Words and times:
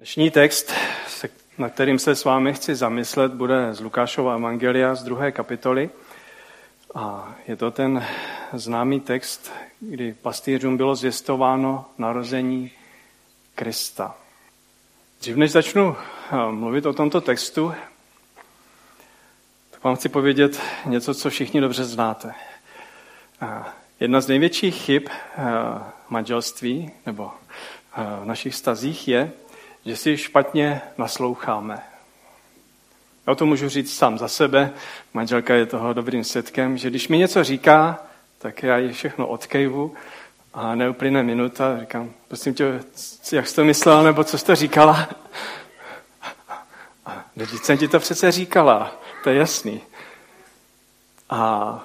Dnešní 0.00 0.30
text, 0.30 0.72
na 1.58 1.68
kterým 1.68 1.98
se 1.98 2.16
s 2.16 2.24
vámi 2.24 2.54
chci 2.54 2.74
zamyslet, 2.74 3.32
bude 3.32 3.74
z 3.74 3.80
Lukášova 3.80 4.34
Evangelia 4.34 4.94
z 4.94 5.02
druhé 5.02 5.32
kapitoly. 5.32 5.90
A 6.94 7.34
je 7.48 7.56
to 7.56 7.70
ten 7.70 8.06
známý 8.52 9.00
text, 9.00 9.52
kdy 9.80 10.14
pastýřům 10.22 10.76
bylo 10.76 10.96
zvěstováno 10.96 11.84
narození 11.98 12.70
Krista. 13.54 14.16
Dřív 15.20 15.36
než 15.36 15.50
začnu 15.50 15.96
eh, 15.96 16.36
mluvit 16.50 16.86
o 16.86 16.92
tomto 16.92 17.20
textu, 17.20 17.74
tak 19.70 19.84
vám 19.84 19.96
chci 19.96 20.08
povědět 20.08 20.60
něco, 20.86 21.14
co 21.14 21.30
všichni 21.30 21.60
dobře 21.60 21.84
znáte. 21.84 22.34
Eh, 23.42 23.64
jedna 24.00 24.20
z 24.20 24.28
největších 24.28 24.74
chyb 24.74 25.02
eh, 25.08 25.42
manželství 26.08 26.90
nebo 27.06 27.30
v 27.96 28.24
našich 28.24 28.54
stazích 28.54 29.08
je, 29.08 29.32
že 29.84 29.96
si 29.96 30.16
špatně 30.16 30.80
nasloucháme. 30.98 31.82
Já 33.26 33.34
to 33.34 33.46
můžu 33.46 33.68
říct 33.68 33.96
sám 33.96 34.18
za 34.18 34.28
sebe, 34.28 34.70
manželka 35.14 35.54
je 35.54 35.66
toho 35.66 35.92
dobrým 35.92 36.24
svědkem, 36.24 36.78
že 36.78 36.90
když 36.90 37.08
mi 37.08 37.18
něco 37.18 37.44
říká, 37.44 38.02
tak 38.38 38.62
já 38.62 38.78
ji 38.78 38.92
všechno 38.92 39.26
odkejvu 39.26 39.94
a 40.54 40.74
neuplyne 40.74 41.22
minuta, 41.22 41.80
říkám, 41.80 42.10
prosím 42.28 42.54
tě, 42.54 42.80
jak 43.32 43.48
jsi 43.48 43.56
to 43.56 43.64
myslel, 43.64 44.02
nebo 44.02 44.24
co 44.24 44.38
jsi 44.38 44.44
to 44.44 44.54
říkala? 44.54 45.08
A 47.06 47.24
teď 47.38 47.48
jsem 47.50 47.78
ti 47.78 47.88
to 47.88 47.98
přece 47.98 48.32
říkala, 48.32 49.00
to 49.22 49.30
je 49.30 49.36
jasný. 49.36 49.80
A 51.30 51.80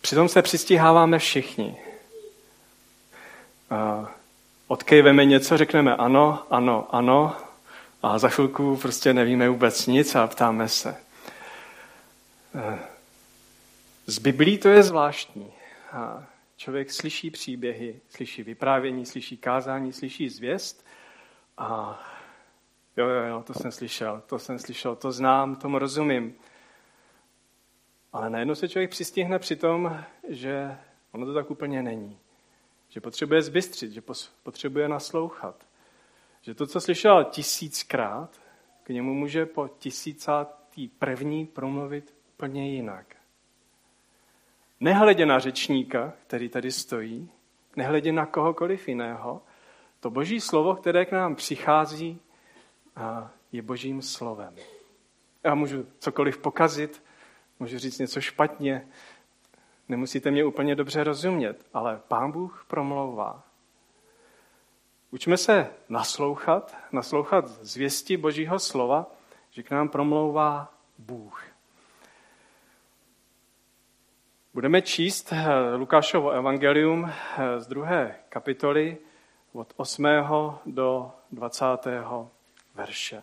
přitom 0.00 0.28
se 0.28 0.42
přistíháváme 0.42 1.18
všichni. 1.18 1.76
A 3.70 4.10
odkejveme 4.66 5.24
něco, 5.24 5.56
řekneme 5.56 5.96
ano, 5.96 6.46
ano, 6.50 6.94
ano 6.94 7.36
a 8.02 8.18
za 8.18 8.28
chvilku 8.28 8.76
prostě 8.76 9.14
nevíme 9.14 9.48
vůbec 9.48 9.86
nic 9.86 10.14
a 10.14 10.26
ptáme 10.26 10.68
se. 10.68 10.96
Eh, 12.54 12.78
z 14.06 14.18
Biblí 14.18 14.58
to 14.58 14.68
je 14.68 14.82
zvláštní. 14.82 15.52
Člověk 16.56 16.92
slyší 16.92 17.30
příběhy, 17.30 18.00
slyší 18.08 18.42
vyprávění, 18.42 19.06
slyší 19.06 19.36
kázání, 19.36 19.92
slyší 19.92 20.28
zvěst 20.28 20.86
a 21.58 22.00
jo, 22.96 23.08
jo, 23.08 23.22
jo, 23.22 23.42
to 23.46 23.54
jsem 23.54 23.72
slyšel, 23.72 24.22
to 24.26 24.38
jsem 24.38 24.58
slyšel, 24.58 24.96
to 24.96 25.12
znám, 25.12 25.56
tomu 25.56 25.78
rozumím. 25.78 26.34
Ale 28.12 28.30
najednou 28.30 28.54
se 28.54 28.68
člověk 28.68 28.90
přistihne 28.90 29.38
při 29.38 29.56
tom, 29.56 30.04
že 30.28 30.76
ono 31.12 31.26
to 31.26 31.34
tak 31.34 31.50
úplně 31.50 31.82
není. 31.82 32.18
Že 32.96 33.00
potřebuje 33.00 33.42
zbystřit, 33.42 33.92
že 33.92 34.02
potřebuje 34.42 34.88
naslouchat. 34.88 35.66
Že 36.42 36.54
to, 36.54 36.66
co 36.66 36.80
slyšel 36.80 37.24
tisíckrát, 37.24 38.40
k 38.82 38.88
němu 38.88 39.14
může 39.14 39.46
po 39.46 39.68
tisícátý 39.68 40.88
první 40.88 41.46
promluvit 41.46 42.14
úplně 42.34 42.70
jinak. 42.70 43.16
Nehledě 44.80 45.26
na 45.26 45.38
řečníka, 45.38 46.12
který 46.26 46.48
tady 46.48 46.72
stojí, 46.72 47.30
nehledě 47.76 48.12
na 48.12 48.26
kohokoliv 48.26 48.88
jiného, 48.88 49.42
to 50.00 50.10
boží 50.10 50.40
slovo, 50.40 50.74
které 50.74 51.04
k 51.04 51.12
nám 51.12 51.34
přichází, 51.34 52.20
je 53.52 53.62
božím 53.62 54.02
slovem. 54.02 54.56
Já 55.44 55.54
můžu 55.54 55.86
cokoliv 55.98 56.38
pokazit, 56.38 57.02
můžu 57.58 57.78
říct 57.78 57.98
něco 57.98 58.20
špatně, 58.20 58.88
Nemusíte 59.88 60.30
mě 60.30 60.44
úplně 60.44 60.74
dobře 60.74 61.04
rozumět, 61.04 61.66
ale 61.74 62.00
Pán 62.08 62.32
Bůh 62.32 62.64
promlouvá. 62.68 63.42
Učme 65.10 65.36
se 65.36 65.70
naslouchat, 65.88 66.76
naslouchat 66.92 67.48
zvěsti 67.48 68.16
Božího 68.16 68.58
slova, 68.58 69.06
že 69.50 69.62
k 69.62 69.70
nám 69.70 69.88
promlouvá 69.88 70.72
Bůh. 70.98 71.44
Budeme 74.54 74.82
číst 74.82 75.32
Lukášovo 75.76 76.30
evangelium 76.30 77.10
z 77.58 77.66
druhé 77.66 78.16
kapitoly 78.28 78.98
od 79.52 79.72
8. 79.76 80.06
do 80.66 81.12
20. 81.32 81.64
verše. 82.74 83.22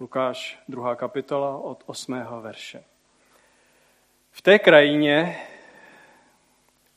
Lukáš 0.00 0.58
2. 0.68 0.96
kapitola 0.96 1.56
od 1.56 1.82
8. 1.86 2.24
verše. 2.40 2.84
V 4.30 4.42
té 4.42 4.58
krajině 4.58 5.38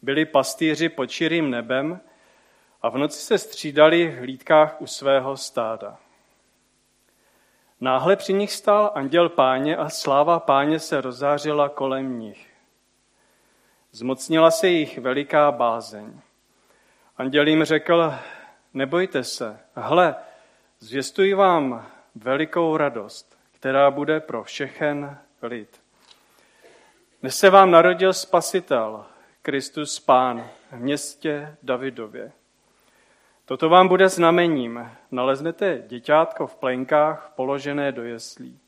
byli 0.02 0.25
pastýři 0.25 0.90
pod 0.90 1.09
širým 1.09 1.50
nebem 1.50 2.00
a 2.81 2.90
v 2.90 2.97
noci 2.97 3.19
se 3.19 3.38
střídali 3.38 4.08
v 4.08 4.19
hlídkách 4.19 4.81
u 4.81 4.88
svého 4.88 5.38
stáda. 5.38 5.97
Náhle 7.81 8.16
při 8.16 8.34
nich 8.34 8.52
stál 8.52 8.92
anděl 8.96 9.30
páně 9.30 9.78
a 9.78 9.90
sláva 9.90 10.40
páně 10.40 10.80
se 10.80 11.02
rozářila 11.02 11.69
kolem 11.69 12.19
nich. 12.19 12.53
Zmocnila 13.92 14.52
se 14.52 14.68
jich 14.68 14.97
veliká 14.97 15.52
bázeň. 15.52 16.19
Anděl 17.18 17.47
jim 17.47 17.63
řekl, 17.63 18.13
nebojte 18.74 19.24
se, 19.24 19.59
hle, 19.75 20.16
zvěstuji 20.80 21.34
vám 21.34 21.93
velikou 22.16 22.78
radost, 22.78 23.38
která 23.51 23.91
bude 23.91 24.19
pro 24.19 24.44
všechen 24.44 25.18
lid. 25.41 25.81
Dnes 27.22 27.38
se 27.38 27.50
vám 27.50 27.72
narodil 27.72 28.13
Spasitel, 28.13 29.06
Kristus 29.41 30.00
Pán, 30.00 30.47
v 30.72 30.79
městě 30.79 31.56
Davidově. 31.63 32.31
Toto 33.46 33.69
vám 33.69 33.88
bude 33.88 34.09
znamením. 34.09 34.91
Naleznete 35.12 35.84
děťátko 35.88 36.47
v 36.47 36.56
plenkách 36.56 37.34
položené 37.35 37.91
do 37.91 38.03
jeslí. 38.03 38.59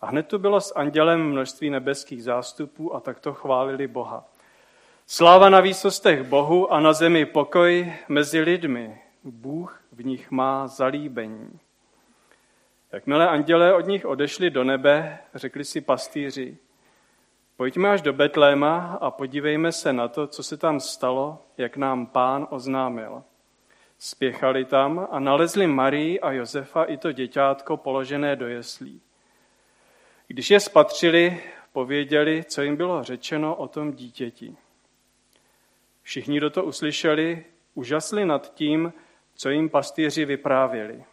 A 0.00 0.06
hned 0.06 0.28
tu 0.28 0.38
bylo 0.38 0.60
s 0.60 0.74
andělem 0.76 1.30
množství 1.30 1.70
nebeských 1.70 2.24
zástupů 2.24 2.94
a 2.94 3.00
takto 3.00 3.34
chválili 3.34 3.88
Boha. 3.88 4.24
Sláva 5.06 5.48
na 5.48 5.60
výsostech 5.60 6.22
Bohu 6.22 6.72
a 6.72 6.80
na 6.80 6.92
zemi 6.92 7.26
pokoj 7.26 7.92
mezi 8.08 8.40
lidmi. 8.40 9.02
Bůh 9.24 9.82
v 9.92 10.04
nich 10.04 10.30
má 10.30 10.66
zalíbení. 10.66 11.60
Jakmile 12.92 13.28
andělé 13.28 13.74
od 13.74 13.86
nich 13.86 14.06
odešli 14.06 14.50
do 14.50 14.64
nebe, 14.64 15.18
řekli 15.34 15.64
si 15.64 15.80
pastýři, 15.80 16.56
pojďme 17.56 17.90
až 17.90 18.02
do 18.02 18.12
Betléma 18.12 18.98
a 19.00 19.10
podívejme 19.10 19.72
se 19.72 19.92
na 19.92 20.08
to, 20.08 20.26
co 20.26 20.42
se 20.42 20.56
tam 20.56 20.80
stalo, 20.80 21.38
jak 21.58 21.76
nám 21.76 22.06
pán 22.06 22.46
oznámil. 22.50 23.22
Spěchali 23.98 24.64
tam 24.64 25.08
a 25.10 25.20
nalezli 25.20 25.66
Marii 25.66 26.20
a 26.20 26.32
Josefa 26.32 26.84
i 26.84 26.96
to 26.96 27.12
děťátko 27.12 27.76
položené 27.76 28.36
do 28.36 28.48
jeslí. 28.48 29.00
Když 30.26 30.50
je 30.50 30.60
spatřili, 30.60 31.42
pověděli, 31.72 32.44
co 32.44 32.62
jim 32.62 32.76
bylo 32.76 33.02
řečeno 33.02 33.54
o 33.54 33.68
tom 33.68 33.92
dítěti. 33.92 34.56
Všichni, 36.02 36.36
kdo 36.36 36.50
to 36.50 36.64
uslyšeli, 36.64 37.44
užasli 37.74 38.24
nad 38.24 38.54
tím, 38.54 38.92
co 39.34 39.50
jim 39.50 39.68
pastýři 39.68 40.24
vyprávěli. 40.24 41.04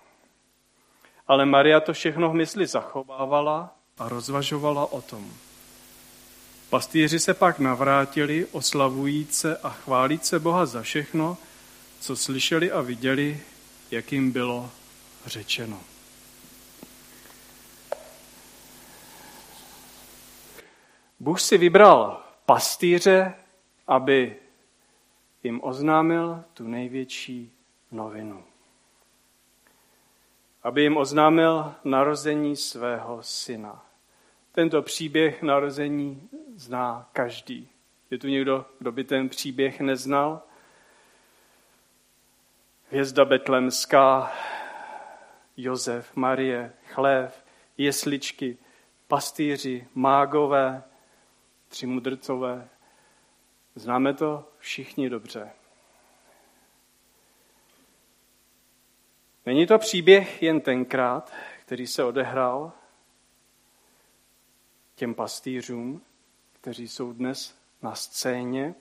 Ale 1.29 1.45
Maria 1.45 1.79
to 1.79 1.93
všechno 1.93 2.29
v 2.29 2.33
mysli 2.33 2.67
zachovávala 2.67 3.75
a 3.97 4.09
rozvažovala 4.09 4.91
o 4.91 5.01
tom. 5.01 5.33
Pastýři 6.69 7.19
se 7.19 7.33
pak 7.33 7.59
navrátili, 7.59 8.45
oslavujíce 8.51 9.57
a 9.57 9.69
chválíce 9.69 10.39
Boha 10.39 10.65
za 10.65 10.81
všechno, 10.81 11.37
co 11.99 12.15
slyšeli 12.15 12.71
a 12.71 12.81
viděli, 12.81 13.41
jak 13.91 14.11
jim 14.11 14.31
bylo 14.31 14.69
řečeno. 15.25 15.79
Bůh 21.19 21.41
si 21.41 21.57
vybral 21.57 22.23
pastýře, 22.45 23.33
aby 23.87 24.35
jim 25.43 25.59
oznámil 25.63 26.43
tu 26.53 26.67
největší 26.67 27.51
novinu 27.91 28.48
aby 30.63 30.81
jim 30.81 30.97
oznámil 30.97 31.73
narození 31.83 32.55
svého 32.55 33.23
syna. 33.23 33.85
Tento 34.51 34.81
příběh 34.81 35.41
narození 35.41 36.29
zná 36.55 37.09
každý. 37.13 37.69
Je 38.11 38.17
tu 38.17 38.27
někdo, 38.27 38.65
kdo 38.79 38.91
by 38.91 39.03
ten 39.03 39.29
příběh 39.29 39.81
neznal? 39.81 40.41
Hvězda 42.89 43.25
betlemská, 43.25 44.31
Josef, 45.57 46.15
Marie, 46.15 46.73
chlév, 46.87 47.45
jesličky, 47.77 48.57
pastýři, 49.07 49.87
mágové, 49.95 50.83
tři 51.67 51.85
mudrcové. 51.85 52.69
Známe 53.75 54.13
to 54.13 54.51
všichni 54.59 55.09
dobře. 55.09 55.51
Není 59.45 59.67
to 59.67 59.77
příběh 59.77 60.43
jen 60.43 60.61
tenkrát, 60.61 61.33
který 61.61 61.87
se 61.87 62.03
odehrál 62.03 62.71
těm 64.95 65.15
pastýřům, 65.15 66.01
kteří 66.53 66.87
jsou 66.87 67.13
dnes 67.13 67.55
na 67.81 67.95
scéně, 67.95 68.75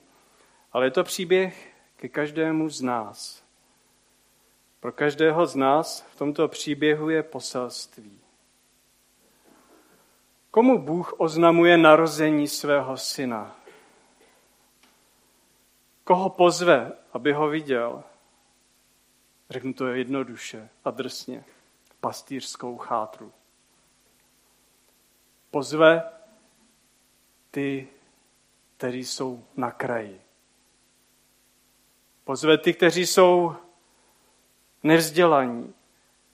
ale 0.71 0.85
je 0.85 0.91
to 0.91 1.03
příběh 1.03 1.73
ke 1.95 2.09
každému 2.09 2.69
z 2.69 2.81
nás. 2.81 3.43
Pro 4.79 4.91
každého 4.91 5.45
z 5.45 5.55
nás 5.55 6.01
v 6.11 6.15
tomto 6.15 6.47
příběhu 6.47 7.09
je 7.09 7.23
poselství. 7.23 8.19
Komu 10.51 10.81
Bůh 10.81 11.13
oznamuje 11.17 11.77
narození 11.77 12.47
svého 12.47 12.97
syna? 12.97 13.55
Koho 16.03 16.29
pozve, 16.29 16.91
aby 17.13 17.33
ho 17.33 17.47
viděl? 17.47 18.03
Řeknu 19.49 19.73
to 19.73 19.87
jednoduše 19.87 20.69
a 20.85 20.91
drsně. 20.91 21.43
Pastýřskou 21.99 22.77
chátru. 22.77 23.31
Pozve 25.51 26.11
ty, 27.51 27.87
kteří 28.77 29.05
jsou 29.05 29.45
na 29.55 29.71
kraji. 29.71 30.21
Pozve 32.23 32.57
ty, 32.57 32.73
kteří 32.73 33.05
jsou 33.05 33.55
nevzdělaní, 34.83 35.73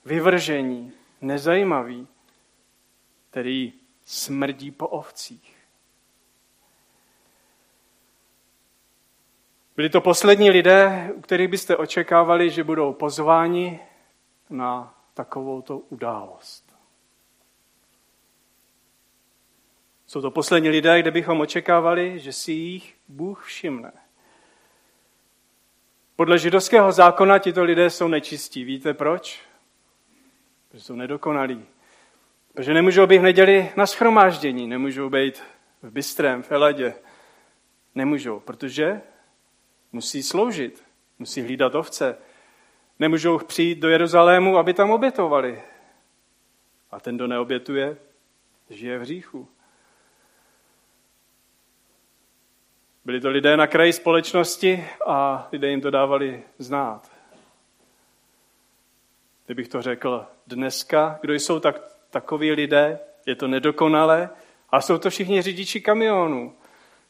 vyvržení, 0.04 0.92
nezajímaví, 1.20 2.08
který 3.30 3.72
smrdí 4.04 4.70
po 4.70 4.88
ovcích. 4.88 5.55
Byli 9.76 9.90
to 9.90 10.00
poslední 10.00 10.50
lidé, 10.50 11.10
u 11.14 11.20
kterých 11.20 11.48
byste 11.48 11.76
očekávali, 11.76 12.50
že 12.50 12.64
budou 12.64 12.92
pozváni 12.92 13.80
na 14.50 14.94
takovouto 15.14 15.78
událost. 15.78 16.76
Jsou 20.06 20.20
to 20.20 20.30
poslední 20.30 20.68
lidé, 20.68 21.00
kde 21.00 21.10
bychom 21.10 21.40
očekávali, 21.40 22.18
že 22.18 22.32
si 22.32 22.52
jich 22.52 22.94
Bůh 23.08 23.44
všimne. 23.44 23.92
Podle 26.16 26.38
židovského 26.38 26.92
zákona 26.92 27.38
tito 27.38 27.64
lidé 27.64 27.90
jsou 27.90 28.08
nečistí. 28.08 28.64
Víte 28.64 28.94
proč? 28.94 29.40
Protože 30.68 30.82
jsou 30.82 30.94
nedokonalí. 30.94 31.66
Protože 32.54 32.74
nemůžou 32.74 33.06
být 33.06 33.18
v 33.18 33.22
neděli 33.22 33.72
na 33.76 33.86
schromáždění, 33.86 34.66
nemůžou 34.66 35.10
být 35.10 35.42
v 35.82 35.90
Bystrém, 35.90 36.42
v 36.42 36.52
Eladě. 36.52 36.94
Nemůžou, 37.94 38.40
protože 38.40 39.00
musí 39.96 40.22
sloužit, 40.22 40.84
musí 41.18 41.42
hlídat 41.42 41.74
ovce. 41.74 42.18
Nemůžou 42.98 43.38
přijít 43.38 43.78
do 43.78 43.88
Jeruzalému, 43.88 44.58
aby 44.58 44.74
tam 44.74 44.90
obětovali. 44.90 45.62
A 46.90 47.00
ten, 47.00 47.16
kdo 47.16 47.26
neobětuje, 47.26 47.96
žije 48.70 48.98
v 48.98 49.00
hříchu. 49.00 49.48
Byli 53.04 53.20
to 53.20 53.28
lidé 53.28 53.56
na 53.56 53.66
kraji 53.66 53.92
společnosti 53.92 54.84
a 55.06 55.48
lidé 55.52 55.68
jim 55.68 55.80
to 55.80 55.90
dávali 55.90 56.42
znát. 56.58 57.10
Kdybych 59.46 59.68
to 59.68 59.82
řekl 59.82 60.26
dneska, 60.46 61.18
kdo 61.20 61.34
jsou 61.34 61.60
tak, 61.60 61.80
takoví 62.10 62.52
lidé, 62.52 63.00
je 63.26 63.34
to 63.34 63.48
nedokonalé 63.48 64.30
a 64.70 64.80
jsou 64.80 64.98
to 64.98 65.10
všichni 65.10 65.42
řidiči 65.42 65.80
kamionů. 65.80 66.56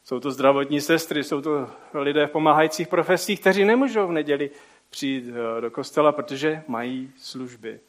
Jsou 0.07 0.19
to 0.19 0.31
zdravotní 0.31 0.81
sestry, 0.81 1.23
jsou 1.23 1.41
to 1.41 1.69
lidé 1.93 2.27
v 2.27 2.31
pomáhajících 2.31 2.87
profesích, 2.87 3.39
kteří 3.39 3.65
nemůžou 3.65 4.07
v 4.07 4.11
neděli 4.11 4.51
přijít 4.89 5.25
eh, 5.29 5.61
do 5.61 5.71
kostela, 5.71 6.11
protože 6.11 6.63
mají 6.67 7.11
služby. 7.17 7.79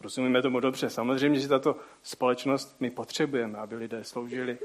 Rozumíme 0.00 0.42
tomu 0.42 0.60
dobře. 0.60 0.90
Samozřejmě, 0.90 1.40
že 1.40 1.48
tato 1.48 1.76
společnost 2.02 2.76
my 2.80 2.90
potřebujeme, 2.90 3.58
aby 3.58 3.76
lidé 3.76 4.04
sloužili 4.04 4.58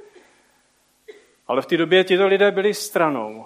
ale 1.48 1.62
v 1.62 1.66
té 1.66 1.78
době 1.78 2.04
tito 2.04 2.28
lidé 2.28 2.52
byli 2.52 2.74
stranou. 2.74 3.46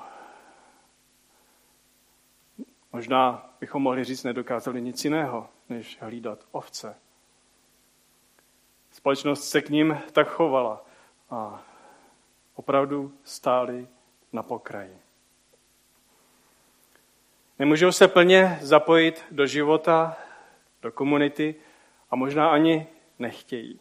Možná 2.93 3.49
bychom 3.59 3.81
mohli 3.81 4.03
říct, 4.03 4.23
nedokázali 4.23 4.81
nic 4.81 5.05
jiného, 5.05 5.49
než 5.69 5.97
hlídat 6.01 6.39
ovce. 6.51 6.95
Společnost 8.91 9.49
se 9.49 9.61
k 9.61 9.69
ním 9.69 9.97
tak 10.11 10.27
chovala 10.27 10.85
a 11.29 11.63
opravdu 12.55 13.13
stáli 13.23 13.87
na 14.33 14.43
pokraji. 14.43 14.97
Nemůžou 17.59 17.91
se 17.91 18.07
plně 18.07 18.59
zapojit 18.61 19.23
do 19.31 19.47
života, 19.47 20.17
do 20.81 20.91
komunity 20.91 21.55
a 22.11 22.15
možná 22.15 22.49
ani 22.49 22.87
nechtějí. 23.19 23.79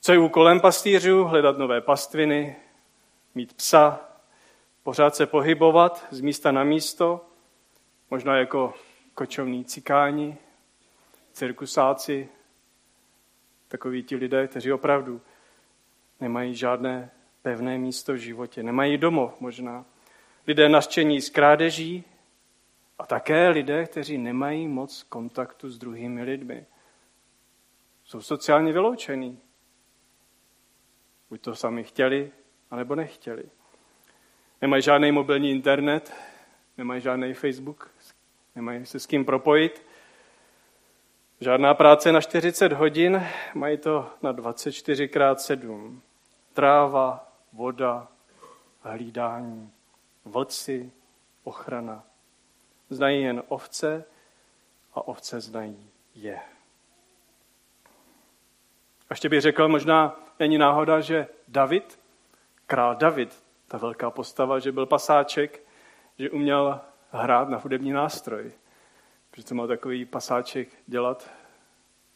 Co 0.00 0.12
je 0.12 0.18
úkolem 0.18 0.60
pastýřů? 0.60 1.24
Hledat 1.24 1.58
nové 1.58 1.80
pastviny, 1.80 2.56
mít 3.34 3.52
psa, 3.52 4.00
pořád 4.82 5.16
se 5.16 5.26
pohybovat 5.26 6.06
z 6.10 6.20
místa 6.20 6.52
na 6.52 6.64
místo, 6.64 7.26
možná 8.10 8.36
jako 8.36 8.74
kočovní 9.14 9.64
cikáni, 9.64 10.36
cirkusáci, 11.32 12.28
takoví 13.70 14.02
ti 14.02 14.16
lidé, 14.16 14.46
kteří 14.46 14.72
opravdu 14.72 15.20
nemají 16.20 16.54
žádné 16.54 17.10
pevné 17.42 17.78
místo 17.78 18.12
v 18.12 18.16
životě, 18.16 18.62
nemají 18.62 18.98
domov 18.98 19.40
možná. 19.40 19.84
Lidé 20.46 20.68
naštění 20.68 21.20
z 21.20 21.30
krádeží 21.30 22.04
a 22.98 23.06
také 23.06 23.48
lidé, 23.48 23.84
kteří 23.84 24.18
nemají 24.18 24.68
moc 24.68 25.02
kontaktu 25.02 25.70
s 25.70 25.78
druhými 25.78 26.22
lidmi. 26.22 26.66
Jsou 28.04 28.20
sociálně 28.20 28.72
vyloučení. 28.72 29.40
Buď 31.30 31.40
to 31.40 31.54
sami 31.54 31.84
chtěli, 31.84 32.30
anebo 32.70 32.94
nechtěli. 32.94 33.44
Nemají 34.62 34.82
žádný 34.82 35.12
mobilní 35.12 35.50
internet, 35.50 36.12
nemají 36.78 37.00
žádný 37.00 37.34
Facebook, 37.34 37.90
nemají 38.54 38.86
se 38.86 39.00
s 39.00 39.06
kým 39.06 39.24
propojit. 39.24 39.89
Žádná 41.42 41.74
práce 41.74 42.12
na 42.12 42.20
40 42.20 42.72
hodin, 42.72 43.26
mají 43.54 43.78
to 43.78 44.10
na 44.22 44.32
24 44.32 45.04
x 45.04 45.44
7. 45.44 46.02
Tráva, 46.52 47.32
voda, 47.52 48.08
hlídání, 48.82 49.70
vlci, 50.24 50.92
ochrana. 51.44 52.04
Znají 52.90 53.22
jen 53.22 53.42
ovce 53.48 54.04
a 54.94 55.08
ovce 55.08 55.40
znají 55.40 55.90
je. 56.14 56.36
A 59.08 59.10
ještě 59.10 59.28
bych 59.28 59.40
řekl, 59.40 59.68
možná 59.68 60.20
není 60.38 60.58
náhoda, 60.58 61.00
že 61.00 61.26
David, 61.48 62.00
král 62.66 62.94
David, 62.94 63.42
ta 63.68 63.78
velká 63.78 64.10
postava, 64.10 64.58
že 64.58 64.72
byl 64.72 64.86
pasáček, 64.86 65.62
že 66.18 66.30
uměl 66.30 66.80
hrát 67.12 67.48
na 67.48 67.58
hudební 67.58 67.92
nástroj. 67.92 68.52
Protože 69.40 69.48
to 69.48 69.54
mal 69.54 69.68
takový 69.68 70.04
pasáček 70.04 70.68
dělat, 70.86 71.30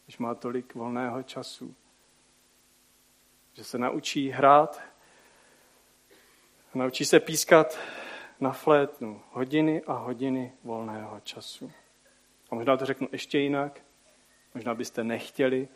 když 0.05 0.17
má 0.17 0.35
tolik 0.35 0.75
volného 0.75 1.23
času. 1.23 1.75
Že 3.53 3.63
se 3.63 3.77
naučí 3.77 4.29
hrát, 4.29 4.81
naučí 6.73 7.05
se 7.05 7.19
pískat 7.19 7.77
na 8.39 8.51
flétnu 8.51 9.21
hodiny 9.31 9.83
a 9.87 9.93
hodiny 9.93 10.53
volného 10.63 11.19
času. 11.19 11.71
A 12.51 12.55
možná 12.55 12.77
to 12.77 12.85
řeknu 12.85 13.07
ještě 13.11 13.39
jinak, 13.39 13.81
možná 14.53 14.73
byste 14.75 15.03
nechtěli, 15.03 15.67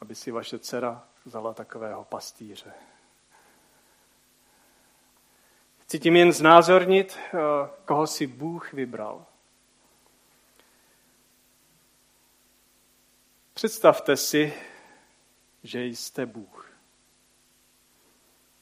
aby 0.00 0.14
si 0.14 0.30
vaše 0.30 0.58
dcera 0.58 1.08
vzala 1.24 1.54
takového 1.54 2.04
pastýře. 2.04 2.72
Chci 5.78 5.98
tím 5.98 6.16
jen 6.16 6.32
znázornit, 6.32 7.18
eh, 7.18 7.38
koho 7.84 8.06
si 8.06 8.26
Bůh 8.26 8.72
vybral. 8.72 9.26
Představte 13.56 14.16
si, 14.16 14.54
že 15.62 15.84
jste 15.84 16.26
Bůh. 16.26 16.72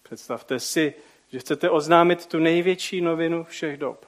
Představte 0.03 0.61
si, 0.61 0.95
že 1.29 1.39
chcete 1.39 1.71
oznámit 1.71 2.27
tu 2.27 2.39
největší 2.39 3.01
novinu 3.01 3.45
všech 3.45 3.77
dob. 3.77 4.07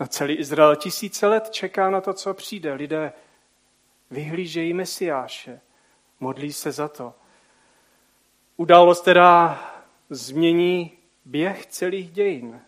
Na 0.00 0.06
celý 0.06 0.34
Izrael 0.34 0.76
tisíce 0.76 1.26
let 1.26 1.50
čeká 1.50 1.90
na 1.90 2.00
to, 2.00 2.14
co 2.14 2.34
přijde. 2.34 2.72
Lidé 2.72 3.12
vyhlížejí 4.10 4.72
Mesiáše, 4.72 5.60
modlí 6.20 6.52
se 6.52 6.72
za 6.72 6.88
to. 6.88 7.14
Událost, 8.56 9.02
která 9.02 9.60
změní 10.10 10.98
běh 11.24 11.66
celých 11.66 12.10
dějin, 12.10 12.60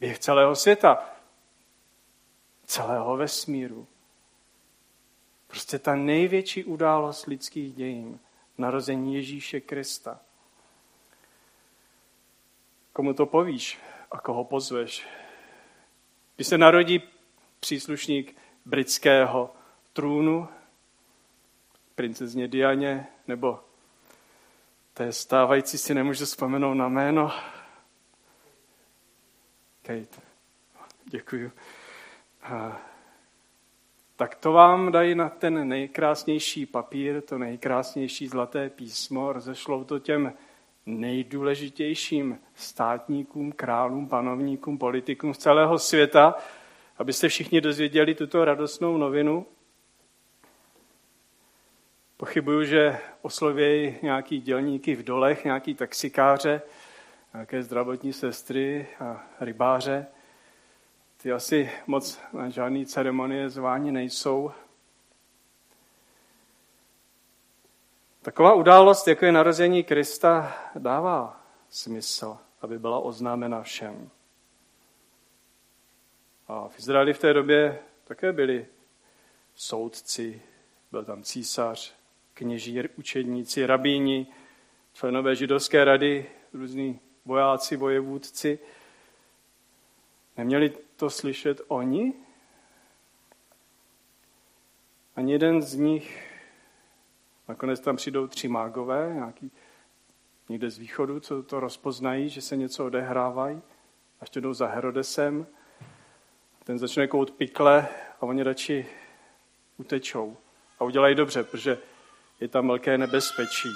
běh 0.00 0.18
celého 0.18 0.56
světa, 0.56 1.10
celého 2.64 3.16
vesmíru. 3.16 3.86
Prostě 5.54 5.78
ta 5.78 5.94
největší 5.94 6.64
událost 6.64 7.26
lidských 7.26 7.74
dějin, 7.74 8.20
narození 8.58 9.14
Ježíše 9.14 9.60
Krista. 9.60 10.20
Komu 12.92 13.14
to 13.14 13.26
povíš 13.26 13.78
a 14.10 14.20
koho 14.20 14.44
pozveš? 14.44 15.06
Když 16.36 16.46
se 16.46 16.58
narodí 16.58 17.02
příslušník 17.60 18.36
britského 18.64 19.54
trůnu, 19.92 20.48
princezně 21.94 22.48
Dianě, 22.48 23.06
nebo 23.28 23.60
té 24.94 25.12
stávající 25.12 25.78
si 25.78 25.94
nemůžu 25.94 26.24
vzpomenout 26.24 26.74
na 26.74 26.88
jméno. 26.88 27.32
Kate. 29.82 30.20
Děkuju. 31.04 31.52
Tak 34.16 34.34
to 34.34 34.52
vám 34.52 34.92
dají 34.92 35.14
na 35.14 35.28
ten 35.28 35.68
nejkrásnější 35.68 36.66
papír, 36.66 37.20
to 37.20 37.38
nejkrásnější 37.38 38.26
zlaté 38.26 38.70
písmo, 38.70 39.32
rozešlou 39.32 39.84
to 39.84 39.98
těm 39.98 40.32
nejdůležitějším 40.86 42.38
státníkům, 42.54 43.52
králům, 43.52 44.08
panovníkům, 44.08 44.78
politikům 44.78 45.34
z 45.34 45.38
celého 45.38 45.78
světa, 45.78 46.34
abyste 46.98 47.28
všichni 47.28 47.60
dozvěděli 47.60 48.14
tuto 48.14 48.44
radostnou 48.44 48.96
novinu. 48.96 49.46
Pochybuju, 52.16 52.64
že 52.64 52.98
oslovějí 53.22 53.96
nějaký 54.02 54.40
dělníky 54.40 54.94
v 54.94 55.02
dolech, 55.02 55.44
nějaký 55.44 55.74
taxikáře, 55.74 56.62
nějaké 57.34 57.62
zdravotní 57.62 58.12
sestry 58.12 58.86
a 59.00 59.26
rybáře. 59.40 60.06
Ty 61.24 61.32
asi 61.32 61.70
moc 61.86 62.20
na 62.32 62.48
žádný 62.48 62.86
ceremonie 62.86 63.50
zváni 63.50 63.92
nejsou. 63.92 64.52
Taková 68.22 68.54
událost, 68.54 69.08
jako 69.08 69.24
je 69.24 69.32
narození 69.32 69.84
Krista, 69.84 70.56
dává 70.74 71.44
smysl, 71.68 72.38
aby 72.60 72.78
byla 72.78 72.98
oznámena 72.98 73.62
všem. 73.62 74.10
A 76.48 76.68
v 76.68 76.78
Izraeli 76.78 77.12
v 77.12 77.18
té 77.18 77.32
době 77.32 77.78
také 78.04 78.32
byli 78.32 78.66
soudci, 79.54 80.42
byl 80.90 81.04
tam 81.04 81.22
císař, 81.22 81.94
kněží, 82.34 82.82
učedníci, 82.96 83.66
rabíni, 83.66 84.26
členové 84.92 85.36
židovské 85.36 85.84
rady, 85.84 86.26
různí 86.52 87.00
vojáci, 87.24 87.76
vojevůdci. 87.76 88.58
Neměli 90.36 90.72
to 90.96 91.10
slyšet 91.10 91.60
oni? 91.68 92.12
Ani 95.16 95.32
jeden 95.32 95.62
z 95.62 95.74
nich, 95.74 96.30
nakonec 97.48 97.80
tam 97.80 97.96
přijdou 97.96 98.26
tři 98.26 98.48
mágové, 98.48 99.12
nějaký 99.14 99.50
někde 100.48 100.70
z 100.70 100.78
východu, 100.78 101.20
co 101.20 101.42
to 101.42 101.60
rozpoznají, 101.60 102.28
že 102.28 102.40
se 102.40 102.56
něco 102.56 102.86
odehrávají, 102.86 103.56
a 103.56 104.18
ještě 104.20 104.40
jdou 104.40 104.54
za 104.54 104.66
Herodesem, 104.66 105.46
ten 106.64 106.78
začne 106.78 107.06
kout 107.06 107.30
pikle 107.30 107.88
a 108.20 108.22
oni 108.22 108.42
radši 108.42 108.86
utečou. 109.76 110.36
A 110.78 110.84
udělají 110.84 111.14
dobře, 111.14 111.44
protože 111.44 111.78
je 112.40 112.48
tam 112.48 112.68
velké 112.68 112.98
nebezpečí. 112.98 113.68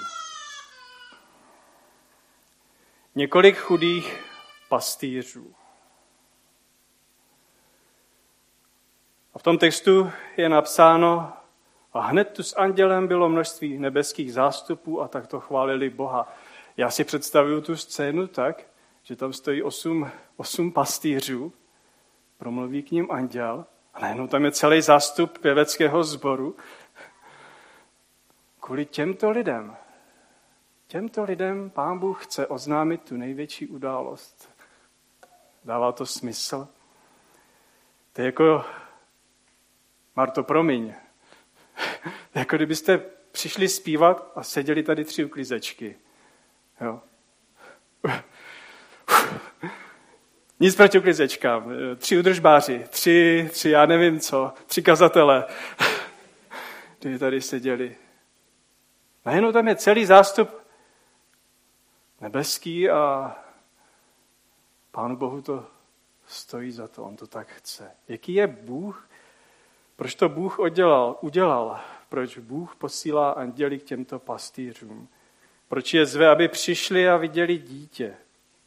Několik 3.15 3.57
chudých 3.57 4.25
pastýřů. 4.69 5.55
A 9.38 9.40
v 9.40 9.42
tom 9.42 9.59
textu 9.59 10.11
je 10.37 10.49
napsáno, 10.49 11.33
a 11.92 12.00
hned 12.00 12.25
tu 12.25 12.42
s 12.42 12.57
andělem 12.57 13.07
bylo 13.07 13.28
množství 13.28 13.78
nebeských 13.78 14.33
zástupů 14.33 15.02
a 15.02 15.09
tak 15.09 15.26
to 15.26 15.40
chválili 15.40 15.90
Boha. 15.90 16.33
Já 16.76 16.90
si 16.90 17.04
představuju 17.04 17.61
tu 17.61 17.76
scénu 17.76 18.26
tak, 18.26 18.66
že 19.02 19.16
tam 19.16 19.33
stojí 19.33 19.62
osm, 19.62 20.11
osm 20.37 20.73
pastýřů, 20.73 21.52
promluví 22.38 22.83
k 22.83 22.90
ním 22.90 23.11
anděl 23.11 23.64
a 23.95 24.00
najednou 24.00 24.26
tam 24.26 24.45
je 24.45 24.52
celý 24.52 24.83
zástup 24.83 25.38
pěveckého 25.38 26.04
sboru. 26.04 26.57
Kvůli 28.61 28.87
těmto 28.87 29.30
lidem, 29.30 29.76
těmto 30.87 31.25
lidem 31.25 31.71
pán 31.71 31.99
Bůh 31.99 32.25
chce 32.25 32.47
oznámit 32.47 33.02
tu 33.02 33.16
největší 33.16 33.66
událost. 33.66 34.50
Dává 35.64 35.92
to 35.92 36.07
smysl? 36.07 36.68
To 38.12 38.21
je 38.21 38.26
jako 38.26 38.64
Marto, 40.18 40.42
promiň. 40.42 40.94
jako 42.34 42.56
kdybyste 42.56 42.98
přišli 43.32 43.68
zpívat 43.68 44.32
a 44.34 44.42
seděli 44.42 44.82
tady 44.82 45.04
tři 45.04 45.25
uklízečky. 45.25 45.96
Jo. 46.80 47.00
Nic 50.60 50.76
proti 50.76 50.98
uklízečkám. 50.98 51.72
Tři 51.96 52.18
udržbáři, 52.18 52.84
tři, 52.88 53.48
tři, 53.52 53.70
já 53.70 53.87
nevím 53.87 54.20
co, 54.20 54.52
tři 54.66 54.82
kazatele. 54.82 55.44
Kdy 57.00 57.18
tady 57.18 57.40
seděli. 57.40 57.96
Najednou 59.25 59.52
tam 59.52 59.68
je 59.68 59.76
celý 59.76 60.06
zástup 60.06 60.50
nebeský 62.20 62.90
a 62.90 63.37
Pánu 64.90 65.16
Bohu 65.16 65.42
to 65.42 65.66
stojí 66.26 66.72
za 66.72 66.88
to, 66.88 67.04
on 67.04 67.16
to 67.16 67.26
tak 67.26 67.48
chce. 67.48 67.90
Jaký 68.08 68.34
je 68.34 68.46
Bůh, 68.46 69.08
proč 69.99 70.14
to 70.14 70.28
Bůh 70.28 70.59
udělal? 70.59 71.19
udělal? 71.21 71.81
Proč 72.09 72.38
Bůh 72.38 72.76
posílá 72.76 73.31
anděli 73.31 73.78
k 73.78 73.83
těmto 73.83 74.19
pastýřům? 74.19 75.09
Proč 75.69 75.95
je 75.95 76.07
zve, 76.07 76.28
aby 76.28 76.49
přišli 76.49 77.09
a 77.09 77.17
viděli 77.17 77.59
dítě? 77.59 78.17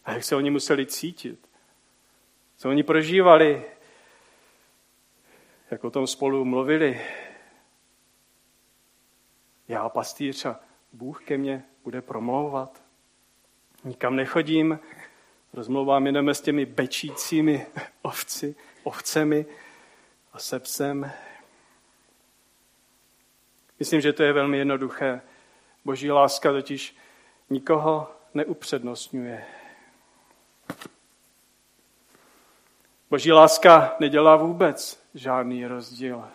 A 0.05 0.13
jak 0.13 0.23
se 0.23 0.35
oni 0.35 0.49
museli 0.49 0.85
cítit? 0.85 1.49
Co 2.57 2.69
oni 2.69 2.83
prožívali? 2.83 3.63
Jak 5.71 5.83
o 5.83 5.91
tom 5.91 6.07
spolu 6.07 6.45
mluvili? 6.45 7.01
Já 9.67 9.89
pastýř 9.89 10.45
a 10.45 10.59
Bůh 10.93 11.23
ke 11.23 11.37
mně 11.37 11.63
bude 11.83 12.01
promlouvat. 12.01 12.81
Nikam 13.83 14.15
nechodím, 14.15 14.79
rozmlouvám 15.53 16.05
jenom 16.05 16.29
s 16.29 16.41
těmi 16.41 16.65
bečícími 16.65 17.65
ovci, 18.01 18.55
ovcemi, 18.83 19.45
a 20.33 20.39
se 20.39 20.59
psem. 20.59 21.11
Myslím, 23.79 24.01
že 24.01 24.13
to 24.13 24.23
je 24.23 24.33
velmi 24.33 24.57
jednoduché. 24.57 25.21
Boží 25.85 26.11
láska 26.11 26.51
totiž 26.51 26.95
nikoho 27.49 28.11
neupřednostňuje. 28.33 29.45
Boží 33.09 33.31
láska 33.31 33.95
nedělá 33.99 34.35
vůbec 34.35 35.03
žádný 35.13 35.67
rozdíl. 35.67 36.27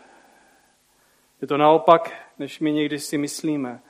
Je 1.40 1.48
to 1.48 1.56
naopak, 1.56 2.12
než 2.38 2.60
my 2.60 2.72
někdy 2.72 2.98
si 2.98 3.18
myslíme. 3.18 3.80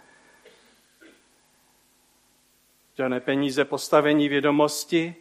Žádné 2.96 3.20
peníze, 3.20 3.64
postavení, 3.64 4.28
vědomosti, 4.28 5.14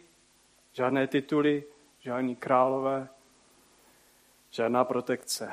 žádné 0.72 1.06
tituly, 1.06 1.64
žádní 2.00 2.36
králové, 2.36 3.08
Žádná 4.56 4.84
protekce. 4.84 5.52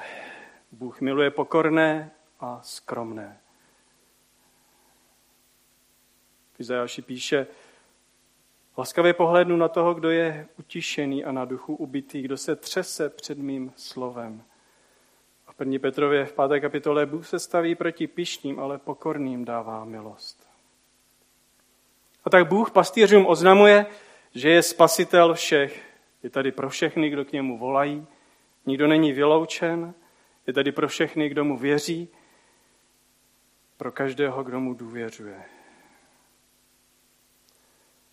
Bůh 0.72 1.02
miluje 1.02 1.32
pokorné 1.32 2.12
a 2.40 2.60
skromné. 2.62 3.40
Izajáši 6.60 7.02
píše, 7.02 7.48
laskavě 8.78 9.14
pohlednu 9.14 9.58
na 9.58 9.68
toho, 9.68 9.94
kdo 9.94 10.10
je 10.10 10.48
utišený 10.60 11.26
a 11.26 11.32
na 11.32 11.46
duchu 11.46 11.76
ubitý, 11.76 12.22
kdo 12.22 12.38
se 12.38 12.56
třese 12.56 13.10
před 13.10 13.38
mým 13.38 13.74
slovem. 13.76 14.44
A 15.48 15.52
v 15.52 15.60
1. 15.60 15.80
Petrově 15.80 16.26
v 16.26 16.34
5. 16.50 16.60
kapitole 16.62 17.06
Bůh 17.06 17.28
se 17.28 17.40
staví 17.40 17.76
proti 17.76 18.08
pišným, 18.08 18.60
ale 18.60 18.78
pokorným 18.78 19.46
dává 19.46 19.86
milost. 19.86 20.48
A 22.24 22.30
tak 22.30 22.48
Bůh 22.48 22.72
pastýřům 22.72 23.26
oznamuje, 23.26 23.86
že 24.36 24.50
je 24.50 24.64
spasitel 24.64 25.34
všech. 25.34 25.84
Je 26.24 26.30
tady 26.30 26.52
pro 26.52 26.70
všechny, 26.70 27.10
kdo 27.10 27.26
k 27.26 27.32
němu 27.32 27.58
volají, 27.58 28.08
Nikdo 28.66 28.88
není 28.88 29.12
vyloučen, 29.12 29.94
je 30.48 30.54
tady 30.54 30.72
pro 30.72 30.88
všechny, 30.88 31.30
kdo 31.30 31.44
mu 31.44 31.58
věří, 31.58 32.10
pro 33.78 33.92
každého, 33.92 34.44
kdo 34.44 34.60
mu 34.60 34.74
důvěřuje. 34.74 35.44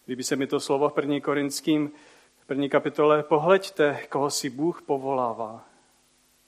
Líbí 0.08 0.22
se 0.22 0.36
mi 0.36 0.46
to 0.46 0.60
slovo 0.60 0.88
v 0.88 0.92
první 0.92 1.20
korinským, 1.20 1.90
v 2.38 2.46
první 2.46 2.68
kapitole, 2.68 3.22
pohleďte, 3.22 4.06
koho 4.08 4.30
si 4.30 4.50
Bůh 4.50 4.82
povolává. 4.82 5.64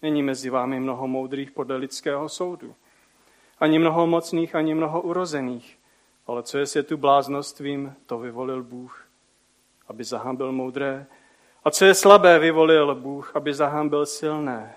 Není 0.03 0.23
mezi 0.23 0.51
vámi 0.51 0.81
mnoho 0.81 1.09
moudrých 1.09 1.51
podle 1.51 1.77
lidského 1.77 2.29
soudu. 2.29 2.75
Ani 3.59 3.79
mnoho 3.79 4.07
mocných, 4.07 4.55
ani 4.55 4.75
mnoho 4.75 5.01
urozených. 5.01 5.79
Ale 6.27 6.43
co 6.43 6.59
je 6.59 6.67
světu 6.67 6.97
bláznostvím, 6.97 7.95
to 8.07 8.19
vyvolil 8.19 8.63
Bůh, 8.63 9.07
aby 9.89 10.05
zahambil 10.05 10.53
moudré 10.53 11.07
a 11.65 11.71
co 11.71 11.85
je 11.85 11.95
slabé, 11.95 12.39
vyvolil 12.39 12.95
Bůh, 12.95 13.37
aby 13.37 13.55
zahambil 13.55 14.07
silné. 14.07 14.77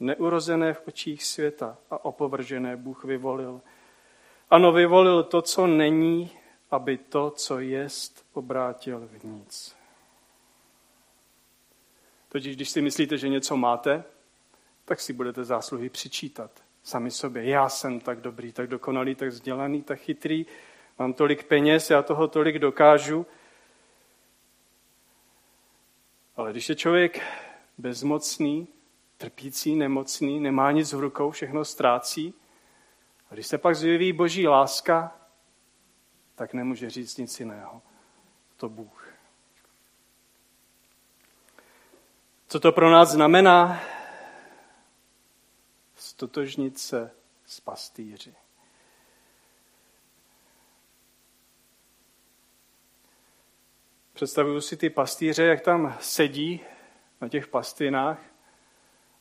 Neurozené 0.00 0.74
v 0.74 0.82
očích 0.88 1.24
světa 1.24 1.76
a 1.90 2.04
opovržené 2.04 2.76
Bůh 2.76 3.04
vyvolil. 3.04 3.60
Ano, 4.50 4.72
vyvolil 4.72 5.22
to, 5.22 5.42
co 5.42 5.66
není, 5.66 6.30
aby 6.70 6.98
to, 6.98 7.30
co 7.30 7.60
jest, 7.60 8.26
obrátil 8.32 9.08
v 9.12 9.24
nic. 9.24 9.76
Totiž, 12.28 12.56
když 12.56 12.70
si 12.70 12.80
myslíte, 12.80 13.18
že 13.18 13.28
něco 13.28 13.56
máte, 13.56 14.04
tak 14.84 15.00
si 15.00 15.12
budete 15.12 15.44
zásluhy 15.44 15.88
přičítat. 15.88 16.50
sami 16.82 17.10
sobě. 17.10 17.44
Já 17.44 17.68
jsem 17.68 18.00
tak 18.00 18.20
dobrý, 18.20 18.52
tak 18.52 18.66
dokonalý, 18.66 19.14
tak 19.14 19.28
vzdělaný, 19.28 19.82
tak 19.82 19.98
chytrý, 19.98 20.46
mám 20.98 21.12
tolik 21.12 21.44
peněz, 21.44 21.90
já 21.90 22.02
toho 22.02 22.28
tolik 22.28 22.58
dokážu. 22.58 23.26
Ale 26.36 26.50
když 26.50 26.68
je 26.68 26.74
člověk 26.74 27.22
bezmocný, 27.78 28.68
trpící, 29.16 29.74
nemocný, 29.74 30.40
nemá 30.40 30.72
nic 30.72 30.92
v 30.92 31.00
rukou, 31.00 31.30
všechno 31.30 31.64
ztrácí, 31.64 32.34
a 33.30 33.34
když 33.34 33.46
se 33.46 33.58
pak 33.58 33.76
zjeví 33.76 34.12
boží 34.12 34.48
láska, 34.48 35.16
tak 36.34 36.54
nemůže 36.54 36.90
říct 36.90 37.16
nic 37.16 37.40
jiného. 37.40 37.82
To 38.56 38.68
Bůh. 38.68 39.14
Co 42.48 42.60
to 42.60 42.72
pro 42.72 42.90
nás 42.90 43.10
znamená? 43.10 43.80
Stotožnit 45.96 46.78
se 46.78 47.10
s 47.46 47.60
pastýři. 47.60 48.34
Představuju 54.22 54.60
si 54.60 54.76
ty 54.76 54.90
pastýře, 54.90 55.42
jak 55.42 55.60
tam 55.60 55.96
sedí 56.00 56.60
na 57.20 57.28
těch 57.28 57.46
pastinách 57.46 58.18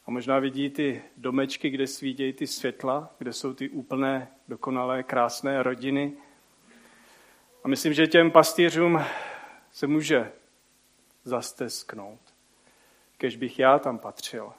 a 0.06 0.12
možná 0.12 0.40
vidí 0.40 0.70
ty 0.70 1.02
domečky, 1.18 1.70
kde 1.70 1.88
svídějí 1.88 2.34
ty 2.34 2.48
světla, 2.48 3.16
kde 3.18 3.34
jsou 3.34 3.54
ty 3.54 3.70
úplné, 3.70 4.28
dokonalé, 4.48 5.04
krásné 5.04 5.64
rodiny. 5.64 6.14
A 7.64 7.68
myslím, 7.68 7.94
že 7.94 8.08
těm 8.08 8.32
pastýřům 8.32 9.02
se 9.72 9.88
může 9.88 10.32
zastesknout. 11.24 12.20
Kež 13.18 13.36
bych 13.36 13.60
já 13.60 13.80
tam 13.80 14.00
patřil. 14.00 14.54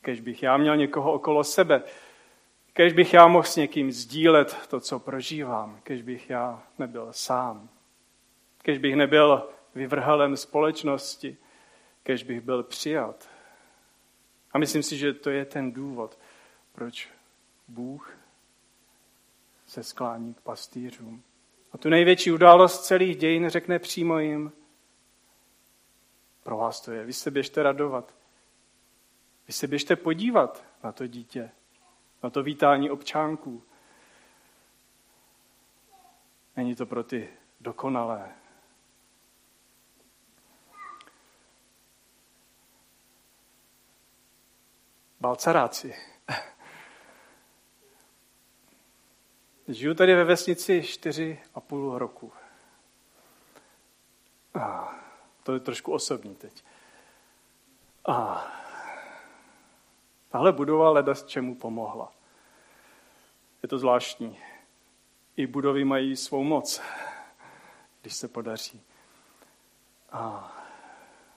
Kež 0.00 0.20
bych 0.20 0.42
já 0.42 0.56
měl 0.56 0.76
někoho 0.76 1.12
okolo 1.12 1.44
sebe. 1.44 1.82
Kež 2.72 2.92
bych 2.92 3.14
já 3.14 3.26
mohl 3.26 3.44
s 3.44 3.56
někým 3.56 3.92
sdílet 3.92 4.68
to, 4.68 4.80
co 4.80 4.98
prožívám. 4.98 5.80
Kež 5.82 6.02
bych 6.02 6.30
já 6.30 6.62
nebyl 6.78 7.08
sám. 7.10 7.68
Kež 8.62 8.78
bych 8.78 8.96
nebyl 8.96 9.48
vyvrhalem 9.74 10.36
společnosti. 10.36 11.36
Kež 12.02 12.22
bych 12.22 12.40
byl 12.40 12.62
přijat. 12.62 13.28
A 14.52 14.58
myslím 14.58 14.82
si, 14.82 14.96
že 14.96 15.12
to 15.12 15.30
je 15.30 15.44
ten 15.44 15.72
důvod, 15.72 16.18
proč 16.72 17.08
Bůh 17.68 18.12
se 19.66 19.82
sklání 19.82 20.34
k 20.34 20.40
pastýřům. 20.40 21.22
A 21.72 21.78
tu 21.78 21.88
největší 21.88 22.32
událost 22.32 22.84
celých 22.84 23.16
dějin 23.16 23.48
řekne 23.48 23.78
přímo 23.78 24.18
jim, 24.18 24.52
pro 26.42 26.56
vás 26.56 26.80
to 26.80 26.92
je, 26.92 27.04
vy 27.04 27.12
se 27.12 27.30
běžte 27.30 27.62
radovat. 27.62 28.14
Vy 29.46 29.52
se 29.52 29.66
běžte 29.66 29.96
podívat 29.96 30.64
na 30.82 30.92
to 30.92 31.06
dítě, 31.06 31.50
na 32.22 32.30
to 32.30 32.42
vítání 32.42 32.90
občánků. 32.90 33.62
Není 36.56 36.74
to 36.74 36.86
pro 36.86 37.04
ty 37.04 37.28
dokonalé. 37.60 38.39
Balcaráci. 45.20 45.96
Žiju 49.68 49.94
tady 49.94 50.14
ve 50.14 50.24
vesnici 50.24 50.82
čtyři 50.82 51.40
a 51.54 51.60
půl 51.60 51.98
roku. 51.98 52.32
A 54.60 54.94
to 55.42 55.54
je 55.54 55.60
trošku 55.60 55.92
osobní 55.92 56.34
teď. 56.34 56.64
A 58.04 58.46
tahle 60.28 60.52
budova 60.52 60.90
leda 60.90 61.14
s 61.14 61.26
čemu 61.26 61.54
pomohla. 61.54 62.12
Je 63.62 63.68
to 63.68 63.78
zvláštní. 63.78 64.38
I 65.36 65.46
budovy 65.46 65.84
mají 65.84 66.16
svou 66.16 66.42
moc, 66.42 66.80
když 68.00 68.14
se 68.14 68.28
podaří. 68.28 68.82
A 70.12 70.52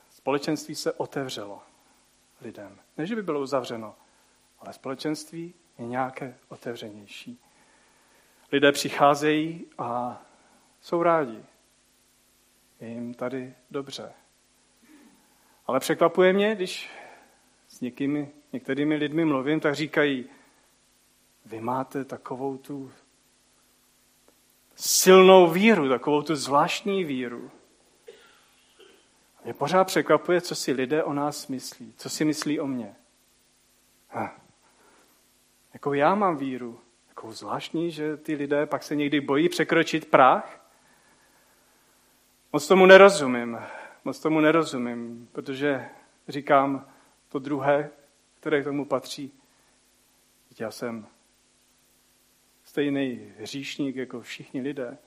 společenství 0.09 0.75
se 0.75 0.93
otevřelo 0.93 1.72
lidem. 2.43 2.79
Ne, 2.97 3.05
že 3.05 3.15
by 3.15 3.23
bylo 3.23 3.41
uzavřeno, 3.41 3.95
ale 4.59 4.73
společenství 4.73 5.53
je 5.77 5.85
nějaké 5.85 6.37
otevřenější. 6.49 7.39
Lidé 8.51 8.71
přicházejí 8.71 9.65
a 9.77 10.21
jsou 10.81 11.03
rádi. 11.03 11.43
Je 12.79 12.89
jim 12.89 13.13
tady 13.13 13.55
dobře. 13.71 14.13
Ale 15.67 15.79
překvapuje 15.79 16.33
mě, 16.33 16.55
když 16.55 16.89
s 17.67 17.81
někými, 17.81 18.31
některými 18.53 18.95
lidmi 18.95 19.25
mluvím, 19.25 19.59
tak 19.59 19.75
říkají, 19.75 20.29
vy 21.45 21.61
máte 21.61 22.05
takovou 22.05 22.57
tu 22.57 22.91
silnou 24.75 25.49
víru, 25.49 25.89
takovou 25.89 26.21
tu 26.21 26.35
zvláštní 26.35 27.03
víru. 27.03 27.51
Mě 29.43 29.53
pořád 29.53 29.83
překvapuje, 29.83 30.41
co 30.41 30.55
si 30.55 30.71
lidé 30.71 31.03
o 31.03 31.13
nás 31.13 31.47
myslí, 31.47 31.93
co 31.97 32.09
si 32.09 32.25
myslí 32.25 32.59
o 32.59 32.67
mně. 32.67 32.95
Ha. 34.09 34.35
Jakou 35.73 35.93
já 35.93 36.15
mám 36.15 36.37
víru, 36.37 36.79
jakou 37.09 37.31
zvláštní, 37.31 37.91
že 37.91 38.17
ty 38.17 38.35
lidé 38.35 38.65
pak 38.65 38.83
se 38.83 38.95
někdy 38.95 39.21
bojí 39.21 39.49
překročit 39.49 40.05
práh. 40.05 40.67
Moc 42.53 42.67
tomu 42.67 42.85
nerozumím, 42.85 43.59
moc 44.03 44.19
tomu 44.19 44.39
nerozumím, 44.39 45.29
protože 45.31 45.89
říkám 46.27 46.87
to 47.29 47.39
druhé, 47.39 47.89
které 48.39 48.61
k 48.61 48.63
tomu 48.63 48.85
patří. 48.85 49.31
Já 50.59 50.71
jsem 50.71 51.07
stejný 52.63 53.33
hříšník 53.39 53.95
jako 53.95 54.21
všichni 54.21 54.61
lidé. 54.61 54.97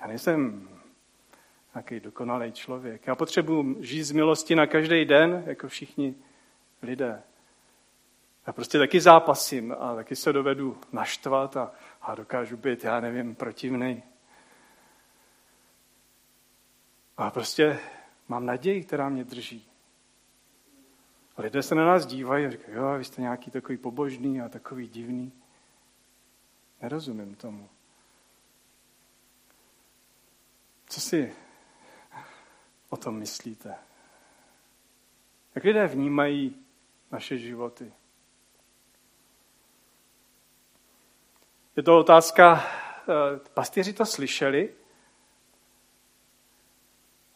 Já 0.00 0.06
nejsem 0.06 0.68
nějaký 1.74 2.00
dokonalý 2.00 2.52
člověk. 2.52 3.06
Já 3.06 3.14
potřebuji 3.14 3.76
žít 3.80 4.02
z 4.02 4.12
milosti 4.12 4.54
na 4.54 4.66
každý 4.66 5.04
den, 5.04 5.42
jako 5.46 5.68
všichni 5.68 6.14
lidé. 6.82 7.22
Já 8.46 8.52
prostě 8.52 8.78
taky 8.78 9.00
zápasím 9.00 9.76
a 9.78 9.94
taky 9.94 10.16
se 10.16 10.32
dovedu 10.32 10.78
naštvat 10.92 11.56
a, 11.56 11.72
a 12.02 12.14
dokážu 12.14 12.56
být, 12.56 12.84
já 12.84 13.00
nevím, 13.00 13.34
protivný. 13.34 14.02
A 17.16 17.30
prostě 17.30 17.78
mám 18.28 18.46
naději, 18.46 18.84
která 18.84 19.08
mě 19.08 19.24
drží. 19.24 19.68
Lidé 21.38 21.62
se 21.62 21.74
na 21.74 21.86
nás 21.86 22.06
dívají 22.06 22.46
a 22.46 22.50
říkají, 22.50 22.76
jo, 22.76 22.94
vy 22.98 23.04
jste 23.04 23.22
nějaký 23.22 23.50
takový 23.50 23.78
pobožný 23.78 24.40
a 24.40 24.48
takový 24.48 24.88
divný. 24.88 25.32
Nerozumím 26.82 27.34
tomu. 27.34 27.68
Co 30.88 31.00
si 31.00 31.32
o 32.94 32.96
tom 32.96 33.18
myslíte? 33.18 33.74
Jak 35.54 35.64
lidé 35.64 35.86
vnímají 35.86 36.56
naše 37.10 37.38
životy? 37.38 37.92
Je 41.76 41.82
to 41.82 41.98
otázka, 41.98 42.64
eh, 42.64 43.40
pastýři 43.54 43.92
to 43.92 44.06
slyšeli, 44.06 44.74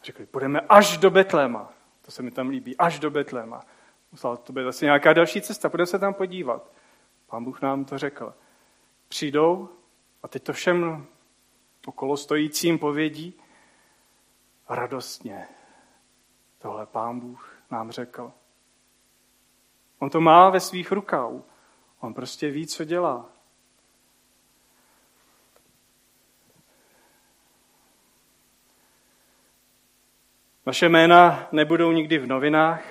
řekli, 0.03 0.27
půjdeme 0.27 0.61
až 0.61 0.99
do 0.99 1.11
Betléma. 1.11 1.73
To 2.03 2.11
se 2.11 2.23
mi 2.23 2.31
tam 2.31 2.49
líbí, 2.49 2.77
až 2.77 2.99
do 2.99 3.11
Betléma. 3.11 3.65
Musela 4.13 4.37
to 4.37 4.53
být 4.53 4.67
asi 4.67 4.85
nějaká 4.85 5.13
další 5.13 5.41
cesta, 5.41 5.69
půjdeme 5.69 5.87
se 5.87 5.99
tam 5.99 6.15
podívat. 6.15 6.73
Pán 7.27 7.45
Bůh 7.45 7.63
nám 7.63 7.85
to 7.85 7.99
řekl. 7.99 8.35
Přijdou 9.09 9.69
a 10.23 10.29
teď 10.29 10.43
to 10.43 10.53
všem 10.53 11.07
okolo 11.87 12.17
stojícím 12.17 12.79
povědí 12.79 13.41
radostně. 14.69 15.49
Tohle 16.59 16.87
Pán 16.87 17.21
Bůh 17.21 17.59
nám 17.71 17.91
řekl. 17.91 18.33
On 19.99 20.11
to 20.11 20.21
má 20.21 20.51
ve 20.51 20.61
svých 20.61 20.93
rukou. 20.93 21.45
On 22.01 22.15
prostě 22.15 22.51
ví, 22.51 22.67
co 22.67 22.85
dělá. 22.85 23.27
Vaše 30.67 30.89
jména 30.89 31.49
nebudou 31.53 31.93
nikdy 31.93 32.19
v 32.19 32.27
novinách. 32.27 32.83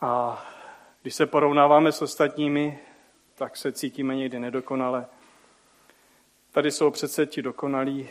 A 0.00 0.42
když 1.02 1.14
se 1.14 1.26
porovnáváme 1.26 1.92
s 1.92 2.02
ostatními, 2.02 2.78
tak 3.34 3.56
se 3.56 3.72
cítíme 3.72 4.16
někdy 4.16 4.38
nedokonale. 4.38 5.06
Tady 6.54 6.70
jsou 6.70 6.90
přece 6.90 7.26
ti 7.26 7.42
dokonalí. 7.42 8.08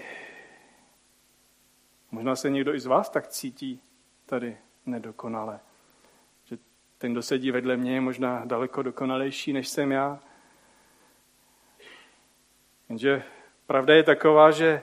Možná 2.11 2.35
se 2.35 2.49
někdo 2.49 2.73
i 2.73 2.79
z 2.79 2.85
vás 2.85 3.09
tak 3.09 3.27
cítí 3.27 3.81
tady 4.25 4.57
nedokonale. 4.85 5.59
Že 6.45 6.57
ten, 6.97 7.11
kdo 7.11 7.21
sedí 7.21 7.51
vedle 7.51 7.77
mě, 7.77 7.93
je 7.93 8.01
možná 8.01 8.45
daleko 8.45 8.81
dokonalejší, 8.81 9.53
než 9.53 9.67
jsem 9.67 9.91
já. 9.91 10.19
Jenže 12.89 13.23
pravda 13.65 13.93
je 13.93 14.03
taková, 14.03 14.51
že 14.51 14.81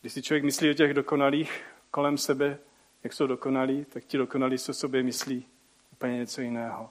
když 0.00 0.12
si 0.12 0.22
člověk 0.22 0.44
myslí 0.44 0.70
o 0.70 0.74
těch 0.74 0.94
dokonalých 0.94 1.64
kolem 1.90 2.18
sebe, 2.18 2.58
jak 3.04 3.12
jsou 3.12 3.26
dokonalí, 3.26 3.84
tak 3.84 4.04
ti 4.04 4.18
dokonalí 4.18 4.58
se 4.58 4.72
o 4.72 4.74
sobě 4.74 5.02
myslí 5.02 5.46
úplně 5.92 6.16
něco 6.16 6.40
jiného. 6.40 6.90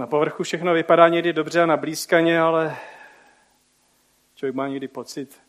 Na 0.00 0.06
povrchu 0.06 0.42
všechno 0.42 0.74
vypadá 0.74 1.08
někdy 1.08 1.32
dobře 1.32 1.62
a 1.62 1.66
nablízkaně, 1.66 2.40
ale 2.40 2.76
člověk 4.34 4.54
má 4.54 4.68
někdy 4.68 4.88
pocit, 4.88 5.42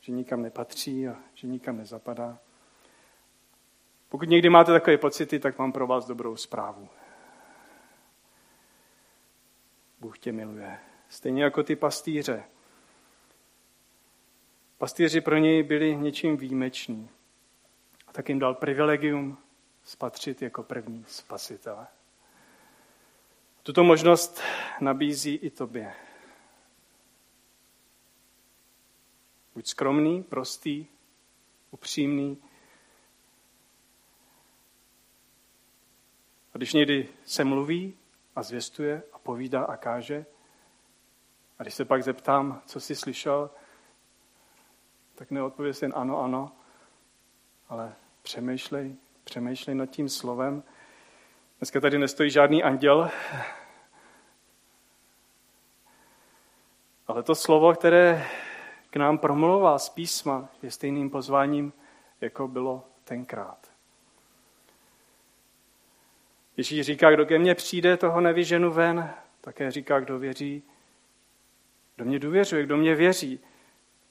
že 0.00 0.12
nikam 0.12 0.42
nepatří 0.42 1.08
a 1.08 1.16
že 1.34 1.46
nikam 1.46 1.76
nezapadá. 1.76 2.38
Pokud 4.08 4.28
někdy 4.28 4.48
máte 4.48 4.72
takové 4.72 4.98
pocity, 4.98 5.38
tak 5.38 5.58
mám 5.58 5.72
pro 5.72 5.86
vás 5.86 6.06
dobrou 6.06 6.36
zprávu. 6.36 6.88
Bůh 10.00 10.18
tě 10.18 10.32
miluje. 10.32 10.78
Stejně 11.08 11.44
jako 11.44 11.62
ty 11.62 11.76
pastýře. 11.76 12.44
Pastýři 14.78 15.20
pro 15.20 15.38
něj 15.38 15.62
byli 15.62 15.96
něčím 15.96 16.36
výjimeční. 16.36 17.10
A 18.06 18.12
tak 18.12 18.28
jim 18.28 18.38
dal 18.38 18.54
privilegium 18.54 19.38
spatřit 19.84 20.42
jako 20.42 20.62
první 20.62 21.04
spasitele. 21.08 21.86
Tuto 23.64 23.84
možnost 23.84 24.40
nabízí 24.80 25.34
i 25.34 25.50
tobě. 25.50 25.94
Buď 29.54 29.66
skromný, 29.66 30.22
prostý, 30.22 30.86
upřímný. 31.70 32.42
A 36.54 36.58
když 36.58 36.72
někdy 36.72 37.08
se 37.24 37.44
mluví 37.44 37.94
a 38.36 38.42
zvěstuje 38.42 39.02
a 39.12 39.18
povídá 39.18 39.64
a 39.64 39.76
káže, 39.76 40.26
a 41.58 41.62
když 41.62 41.74
se 41.74 41.84
pak 41.84 42.02
zeptám, 42.02 42.62
co 42.66 42.80
jsi 42.80 42.96
slyšel, 42.96 43.50
tak 45.14 45.30
neodpověď 45.30 45.82
jen 45.82 45.92
ano, 45.96 46.20
ano, 46.20 46.52
ale 47.68 47.94
přemýšlej, 48.22 48.96
přemýšlej 49.24 49.76
nad 49.76 49.86
tím 49.86 50.08
slovem. 50.08 50.62
Dneska 51.62 51.80
tady 51.80 51.98
nestojí 51.98 52.30
žádný 52.30 52.62
anděl, 52.62 53.10
ale 57.06 57.22
to 57.22 57.34
slovo, 57.34 57.72
které 57.72 58.26
k 58.90 58.96
nám 58.96 59.18
promluvá 59.18 59.78
z 59.78 59.88
písma, 59.88 60.48
je 60.62 60.70
stejným 60.70 61.10
pozváním, 61.10 61.72
jako 62.20 62.48
bylo 62.48 62.84
tenkrát. 63.04 63.70
Ježíš 66.56 66.86
říká, 66.86 67.10
kdo 67.10 67.26
ke 67.26 67.38
mně 67.38 67.54
přijde, 67.54 67.96
toho 67.96 68.20
nevyženu 68.20 68.70
ven. 68.70 69.14
Také 69.40 69.70
říká, 69.70 70.00
kdo 70.00 70.18
věří, 70.18 70.62
kdo 71.96 72.04
mě 72.04 72.18
důvěřuje, 72.18 72.62
kdo 72.62 72.76
mě 72.76 72.94
věří, 72.94 73.40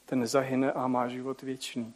ten 0.05 0.19
nezahyne 0.19 0.71
a 0.71 0.87
má 0.87 1.07
život 1.07 1.41
věčný. 1.41 1.93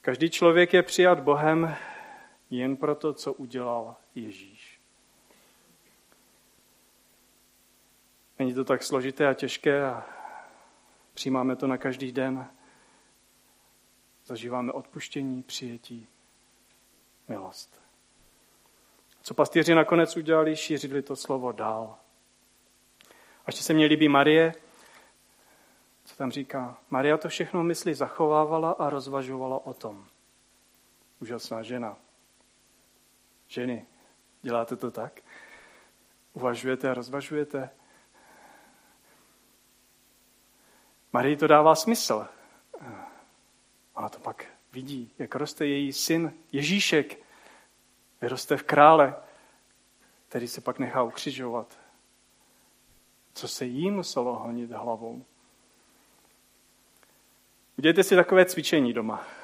Každý 0.00 0.30
člověk 0.30 0.72
je 0.72 0.82
přijat 0.82 1.20
Bohem 1.20 1.76
jen 2.58 2.76
proto, 2.76 3.14
co 3.14 3.32
udělal 3.32 3.96
Ježíš. 4.14 4.80
Není 8.38 8.54
to 8.54 8.64
tak 8.64 8.82
složité 8.82 9.28
a 9.28 9.34
těžké 9.34 9.84
a 9.84 10.06
přijímáme 11.14 11.56
to 11.56 11.66
na 11.66 11.78
každý 11.78 12.12
den. 12.12 12.48
Zažíváme 14.24 14.72
odpuštění, 14.72 15.42
přijetí, 15.42 16.08
milost. 17.28 17.82
Co 19.22 19.34
pastýři 19.34 19.74
nakonec 19.74 20.16
udělali, 20.16 20.56
šířili 20.56 21.02
to 21.02 21.16
slovo 21.16 21.52
dál. 21.52 21.98
A 23.10 23.44
ještě 23.46 23.62
se 23.62 23.74
mě 23.74 23.86
líbí 23.86 24.08
Marie, 24.08 24.54
co 26.04 26.16
tam 26.16 26.30
říká. 26.30 26.78
Maria 26.90 27.16
to 27.16 27.28
všechno 27.28 27.62
mysli 27.62 27.94
zachovávala 27.94 28.70
a 28.70 28.90
rozvažovala 28.90 29.66
o 29.66 29.74
tom. 29.74 30.06
Úžasná 31.20 31.62
žena. 31.62 31.96
Ženy, 33.52 33.86
děláte 34.42 34.76
to 34.76 34.90
tak? 34.90 35.20
Uvažujete 36.32 36.90
a 36.90 36.94
rozvažujete? 36.94 37.70
Marii 41.12 41.36
to 41.36 41.46
dává 41.46 41.74
smysl. 41.74 42.26
Ona 43.94 44.08
to 44.08 44.18
pak 44.18 44.46
vidí, 44.72 45.10
jak 45.18 45.34
roste 45.34 45.66
její 45.66 45.92
syn 45.92 46.32
Ježíšek. 46.52 47.18
Vyroste 48.20 48.56
v 48.56 48.62
krále, 48.62 49.16
který 50.28 50.48
se 50.48 50.60
pak 50.60 50.78
nechá 50.78 51.02
ukřižovat. 51.02 51.78
Co 53.34 53.48
se 53.48 53.64
jí 53.64 53.90
muselo 53.90 54.38
honit 54.38 54.70
hlavou? 54.70 55.24
Udělejte 57.78 58.04
si 58.04 58.16
takové 58.16 58.44
cvičení 58.44 58.92
doma. 58.92 59.41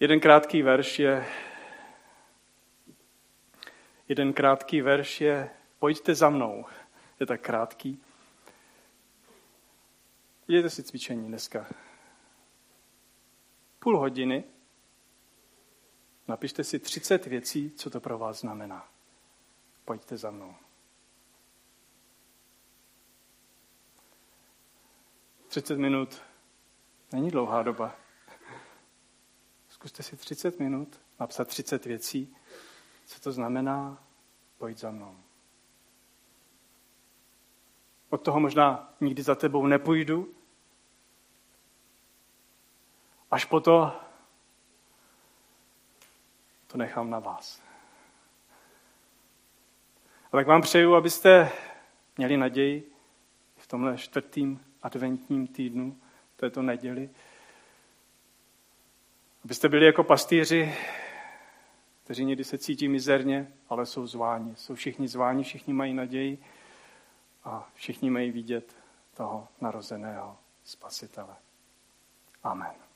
Jeden 0.00 0.20
krátký 0.20 0.62
verš 0.62 0.98
je 0.98 1.26
jeden 4.08 4.32
krátký 4.32 4.80
verš 4.80 5.20
je 5.20 5.50
Pojďte 5.78 6.14
za 6.14 6.30
mnou. 6.30 6.64
Je 7.20 7.26
tak 7.26 7.40
krátký. 7.40 8.02
Udělejte 10.48 10.70
si 10.70 10.82
cvičení 10.82 11.28
dneska. 11.28 11.66
Půl 13.78 13.98
hodiny. 13.98 14.44
Napište 16.28 16.64
si 16.64 16.78
30 16.78 17.26
věcí, 17.26 17.70
co 17.70 17.90
to 17.90 18.00
pro 18.00 18.18
vás 18.18 18.40
znamená. 18.40 18.88
Pojďte 19.84 20.16
za 20.16 20.30
mnou. 20.30 20.54
30 25.48 25.78
minut 25.78 26.22
není 27.12 27.30
dlouhá 27.30 27.62
doba. 27.62 28.07
Zkuste 29.78 30.02
si 30.02 30.16
30 30.16 30.58
minut 30.58 31.00
napsat 31.20 31.48
30 31.48 31.84
věcí, 31.84 32.36
co 33.06 33.20
to 33.20 33.32
znamená, 33.32 34.04
pojď 34.58 34.78
za 34.78 34.90
mnou. 34.90 35.16
Od 38.10 38.18
toho 38.18 38.40
možná 38.40 38.94
nikdy 39.00 39.22
za 39.22 39.34
tebou 39.34 39.66
nepůjdu, 39.66 40.34
až 43.30 43.44
po 43.44 43.60
to, 43.60 44.00
to 46.66 46.78
nechám 46.78 47.10
na 47.10 47.18
vás. 47.18 47.62
A 50.26 50.36
tak 50.36 50.46
vám 50.46 50.62
přeju, 50.62 50.94
abyste 50.94 51.52
měli 52.16 52.36
naději 52.36 52.92
v 53.56 53.66
tomhle 53.66 53.98
čtvrtým 53.98 54.64
adventním 54.82 55.46
týdnu, 55.46 56.00
této 56.36 56.62
neděli. 56.62 57.10
Abyste 59.44 59.68
byli 59.68 59.86
jako 59.86 60.04
pastýři, 60.04 60.74
kteří 62.04 62.24
někdy 62.24 62.44
se 62.44 62.58
cítí 62.58 62.88
mizerně, 62.88 63.52
ale 63.68 63.86
jsou 63.86 64.06
zváni. 64.06 64.56
Jsou 64.56 64.74
všichni 64.74 65.08
zváni, 65.08 65.44
všichni 65.44 65.72
mají 65.72 65.94
naději 65.94 66.38
a 67.44 67.70
všichni 67.74 68.10
mají 68.10 68.30
vidět 68.30 68.76
toho 69.14 69.48
narozeného 69.60 70.36
spasitele. 70.64 71.36
Amen. 72.42 72.87